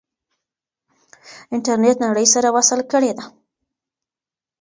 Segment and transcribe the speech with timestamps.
[1.53, 3.25] انټرنیټ نړۍ سره وصل کړې ده.